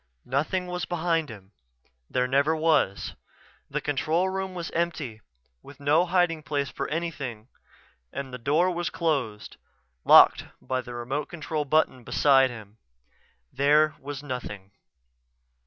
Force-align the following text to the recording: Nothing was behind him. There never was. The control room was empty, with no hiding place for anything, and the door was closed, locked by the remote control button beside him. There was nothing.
Nothing 0.25 0.65
was 0.65 0.85
behind 0.85 1.29
him. 1.29 1.51
There 2.09 2.27
never 2.27 2.55
was. 2.55 3.13
The 3.69 3.81
control 3.81 4.29
room 4.29 4.55
was 4.55 4.71
empty, 4.71 5.21
with 5.61 5.79
no 5.79 6.07
hiding 6.07 6.41
place 6.41 6.71
for 6.71 6.87
anything, 6.87 7.49
and 8.11 8.33
the 8.33 8.39
door 8.39 8.71
was 8.71 8.89
closed, 8.89 9.57
locked 10.03 10.45
by 10.59 10.81
the 10.81 10.95
remote 10.95 11.25
control 11.29 11.65
button 11.65 12.03
beside 12.03 12.49
him. 12.49 12.79
There 13.53 13.93
was 13.99 14.23
nothing. 14.23 14.71